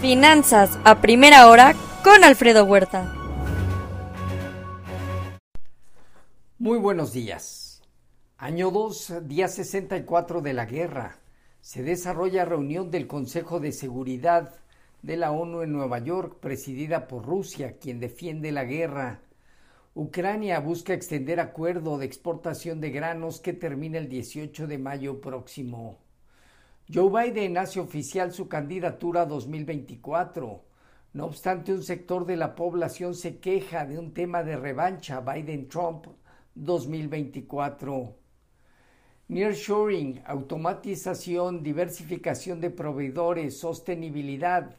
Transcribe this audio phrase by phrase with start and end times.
[0.00, 3.14] Finanzas a primera hora con Alfredo Huerta.
[6.58, 7.82] Muy buenos días.
[8.36, 11.16] Año 2, día 64 de la guerra.
[11.62, 14.56] Se desarrolla reunión del Consejo de Seguridad
[15.00, 19.20] de la ONU en Nueva York, presidida por Rusia, quien defiende la guerra.
[19.94, 25.96] Ucrania busca extender acuerdo de exportación de granos que termina el 18 de mayo próximo.
[26.88, 30.62] Joe Biden hace oficial su candidatura a 2024.
[31.14, 36.06] No obstante, un sector de la población se queja de un tema de revancha Biden-Trump
[36.54, 38.14] 2024.
[39.26, 44.76] Nearshoring, automatización, diversificación de proveedores, sostenibilidad.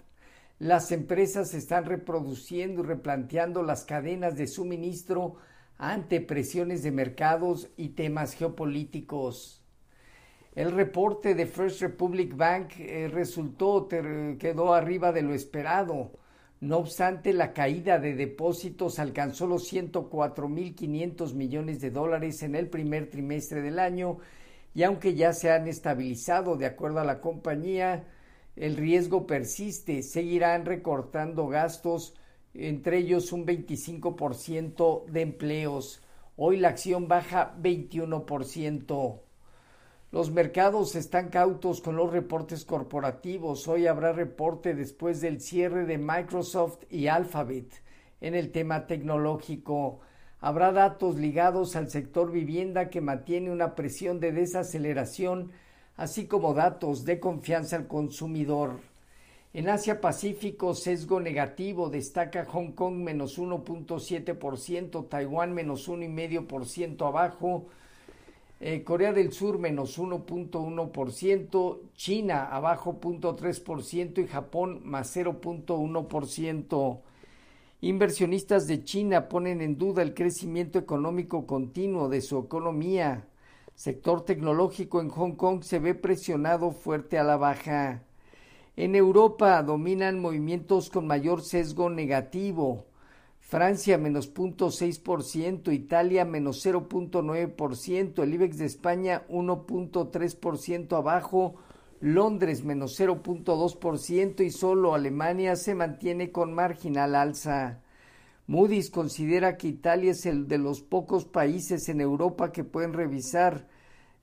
[0.59, 5.35] Las empresas están reproduciendo y replanteando las cadenas de suministro
[5.77, 9.66] ante presiones de mercados y temas geopolíticos.
[10.57, 16.13] El reporte de First Republic Bank eh, resultó, quedó arriba de lo esperado.
[16.61, 23.11] No obstante, la caída de depósitos alcanzó los 104.500 millones de dólares en el primer
[23.11, 24.17] trimestre del año
[24.73, 28.05] y aunque ya se han estabilizado de acuerdo a la compañía,
[28.55, 30.01] el riesgo persiste.
[30.01, 32.15] Seguirán recortando gastos,
[32.55, 36.01] entre ellos un 25% de empleos.
[36.35, 39.26] Hoy la acción baja 21%.
[40.09, 43.67] Los mercados están cautos con los reportes corporativos.
[43.67, 47.83] Hoy habrá reporte después del cierre de Microsoft y Alphabet
[48.21, 49.99] en el tema tecnológico.
[50.39, 55.51] Habrá datos ligados al sector vivienda que mantiene una presión de desaceleración,
[55.97, 58.79] así como datos de confianza al consumidor.
[59.53, 67.65] En Asia Pacífico, sesgo negativo, destaca Hong Kong menos 1.7%, Taiwán menos 1,5% abajo,
[68.59, 77.01] eh, Corea del Sur menos 1.1%, China abajo 0.3% y Japón más 0.1%.
[77.81, 83.27] Inversionistas de China ponen en duda el crecimiento económico continuo de su economía.
[83.75, 88.01] Sector tecnológico en Hong Kong se ve presionado fuerte a la baja.
[88.75, 92.85] En Europa dominan movimientos con mayor sesgo negativo.
[93.47, 101.55] Francia menos 0.6%, Italia menos 0.9%, el IBEX de España 1.3% abajo,
[102.01, 107.79] Londres menos 0.2% y solo Alemania se mantiene con marginal alza.
[108.47, 113.69] Moody's considera que Italia es el de los pocos países en Europa que pueden revisar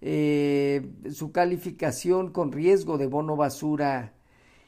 [0.02, 4.12] eh, su calificación con riesgo de bono basura.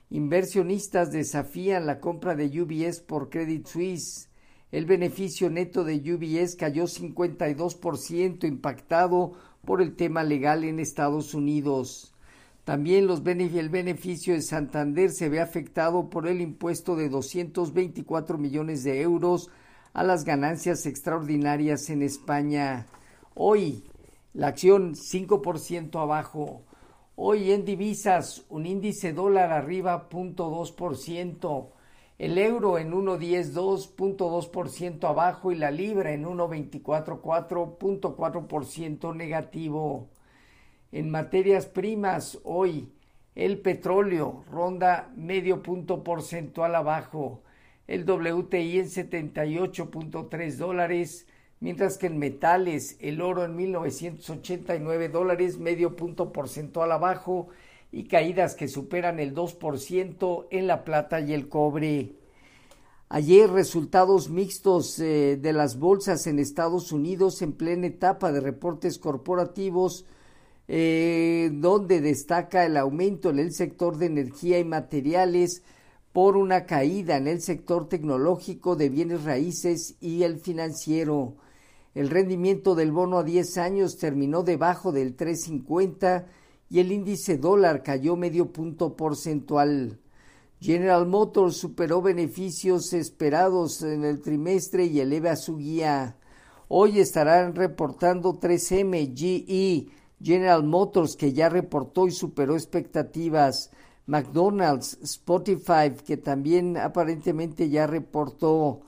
[0.09, 4.31] Inversionistas desafían la compra de UBS por Credit Suisse.
[4.77, 9.33] El beneficio neto de UBS cayó 52% impactado
[9.65, 12.13] por el tema legal en Estados Unidos.
[12.65, 19.01] También el beneficio de Santander se ve afectado por el impuesto de 224 millones de
[19.01, 19.49] euros
[19.95, 22.85] a las ganancias extraordinarias en España.
[23.35, 23.83] Hoy,
[24.35, 26.65] la acción 5% abajo.
[27.15, 31.76] Hoy en divisas, un índice dólar arriba 0.2%
[32.19, 33.53] el euro en 1.10,
[35.07, 37.21] abajo y la libra en 1.24,
[39.15, 40.09] negativo.
[40.93, 42.91] En materias primas, hoy
[43.35, 47.43] el petróleo ronda medio punto porcentual abajo,
[47.87, 51.27] el WTI en 78.3 dólares,
[51.61, 57.49] mientras que en metales el oro en 1989 dólares, medio punto porcentual abajo,
[57.93, 62.17] y caídas que superan el 2% en la plata y el cobre.
[63.09, 68.99] Ayer resultados mixtos eh, de las bolsas en Estados Unidos en plena etapa de reportes
[68.99, 70.05] corporativos,
[70.67, 75.63] eh, donde destaca el aumento en el sector de energía y materiales
[76.13, 81.37] por una caída en el sector tecnológico de bienes raíces y el financiero.
[81.95, 86.27] El rendimiento del bono a 10 años terminó debajo del 350
[86.69, 89.99] y el índice dólar cayó medio punto porcentual.
[90.61, 96.17] General Motors superó beneficios esperados en el trimestre y eleva su guía.
[96.69, 99.89] Hoy estarán reportando 3M, GE,
[100.21, 103.71] General Motors que ya reportó y superó expectativas,
[104.07, 108.81] McDonald's, Spotify que también aparentemente ya reportó,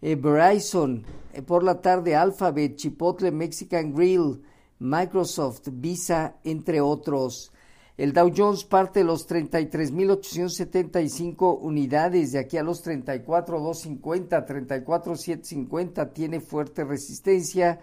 [0.00, 4.42] eh, Verizon, eh, por la tarde Alphabet, Chipotle Mexican Grill,
[4.82, 7.52] Microsoft, Visa, entre otros.
[7.96, 16.40] El Dow Jones parte de los 33.875 unidades de aquí a los 34.250, 34.750 tiene
[16.40, 17.78] fuerte resistencia.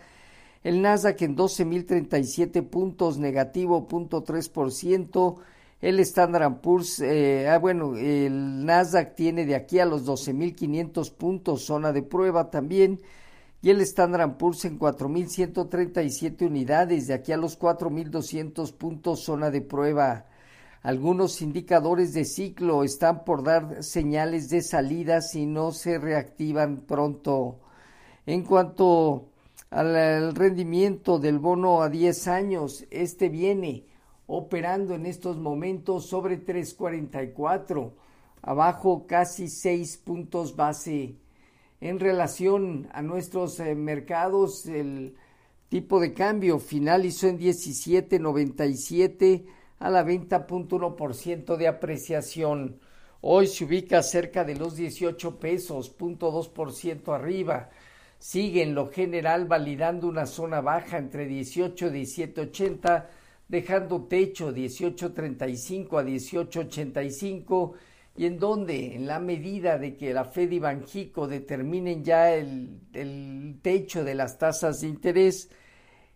[0.64, 5.38] El Nasdaq en 12.037 puntos, negativo 0.3%.
[5.82, 11.64] El Standard Poor's, eh, ah, bueno, el Nasdaq tiene de aquí a los 12.500 puntos,
[11.64, 13.00] zona de prueba también,
[13.62, 19.62] y el Standard Poor's en 4.137 unidades, de aquí a los 4.200 puntos, zona de
[19.62, 20.26] prueba.
[20.82, 27.60] Algunos indicadores de ciclo están por dar señales de salida si no se reactivan pronto.
[28.26, 29.28] En cuanto
[29.72, 33.84] al rendimiento del bono a 10 años, este viene
[34.28, 37.92] operando en estos momentos sobre 3.44,
[38.42, 41.16] abajo casi 6 puntos base.
[41.82, 45.16] En relación a nuestros eh, mercados, el
[45.70, 49.46] tipo de cambio finalizó en 17.97
[49.80, 50.46] a la venta,
[51.14, 52.82] ciento de apreciación.
[53.22, 57.70] Hoy se ubica cerca de los 18 pesos, punto dos por ciento arriba.
[58.18, 63.06] Sigue en lo general validando una zona baja entre 18 y 17.80,
[63.48, 67.76] dejando techo 18.35 a 18.85
[68.20, 72.82] y en donde, en la medida de que la Fed y Banjico determinen ya el,
[72.92, 75.50] el techo de las tasas de interés,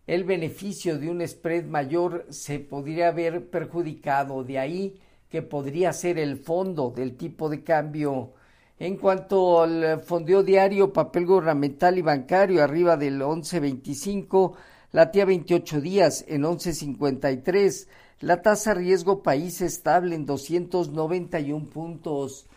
[0.06, 4.44] el beneficio de un spread mayor se podría haber perjudicado.
[4.44, 8.34] De ahí que podría ser el fondo del tipo de cambio.
[8.78, 14.58] En cuanto al fondeo diario, papel gubernamental y bancario arriba del 11.25,
[14.92, 17.88] la tía 28 días en 11.53,
[18.20, 22.48] la tasa riesgo país estable en 291 puntos.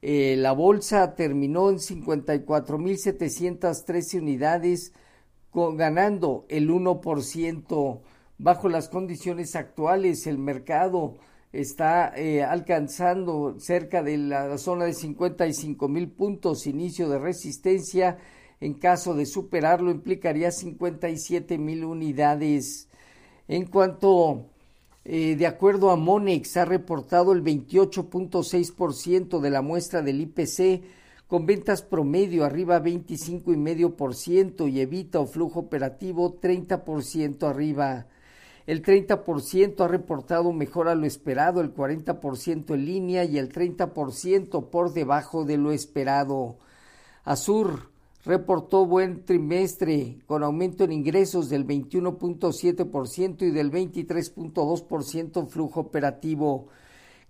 [0.00, 4.92] Eh, la bolsa terminó en 54.713 unidades,
[5.52, 8.00] ganando el 1%.
[8.38, 11.18] Bajo las condiciones actuales, el mercado
[11.52, 18.18] está eh, alcanzando cerca de la zona de 55 mil puntos, inicio de resistencia.
[18.60, 22.88] En caso de superarlo, implicaría 57 mil unidades.
[23.48, 24.51] En cuanto,
[25.04, 30.82] eh, de acuerdo a Monex, ha reportado el 28.6% de la muestra del IPC
[31.26, 38.06] con ventas promedio arriba 25,5% y evita o flujo operativo 30% arriba.
[38.66, 44.68] El 30% ha reportado mejor a lo esperado, el 40% en línea y el 30%
[44.68, 46.58] por debajo de lo esperado.
[47.24, 47.91] Azur
[48.24, 56.68] reportó buen trimestre con aumento en ingresos del 21.7% y del 23.2% flujo operativo.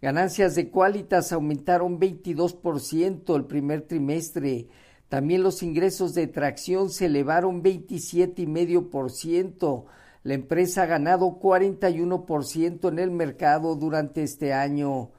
[0.03, 4.69] Ganancias de Qualitas aumentaron 22% el primer trimestre.
[5.09, 9.85] También los ingresos de tracción se elevaron 27,5%.
[10.25, 15.11] La empresa ha ganado 41% en el mercado durante este año.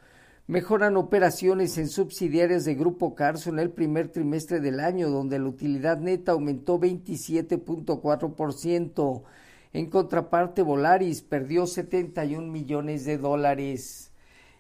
[0.46, 5.48] Mejoran operaciones en subsidiarias de Grupo Carso en el primer trimestre del año, donde la
[5.48, 9.24] utilidad neta aumentó 27.4%.
[9.72, 14.12] En contraparte, Volaris perdió 71 millones de dólares.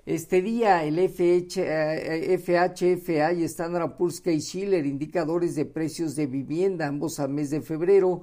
[0.05, 6.87] Este día el FH, FHFA y Standard Poor's Case Schiller, indicadores de precios de vivienda,
[6.87, 8.21] ambos al mes de febrero,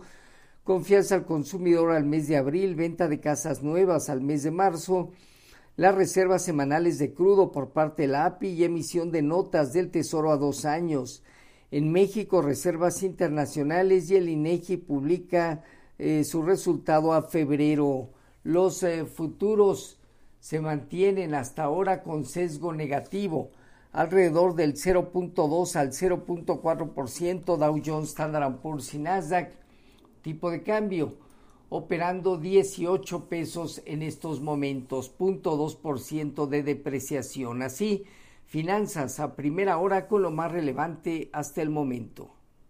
[0.65, 5.11] confianza al consumidor al mes de abril, venta de casas nuevas al mes de marzo,
[5.81, 9.91] las reservas semanales de crudo por parte de la API y emisión de notas del
[9.91, 11.23] Tesoro a dos años.
[11.71, 15.65] En México, reservas internacionales y el INEGI publica
[15.99, 18.11] eh, su resultado a febrero.
[18.45, 19.99] Los eh, futuros
[20.39, 23.49] se mantienen hasta ahora con sesgo negativo,
[23.93, 29.55] alrededor del 0.2 al 0.4% Dow Jones, Standard Poor's y Nasdaq,
[30.21, 31.15] tipo de cambio,
[31.71, 37.63] operando 18 pesos en estos momentos, 0.2% de depreciación.
[37.63, 38.05] Así,
[38.45, 42.40] finanzas a primera hora con lo más relevante hasta el momento.